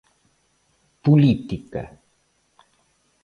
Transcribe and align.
Política. 1.05 1.83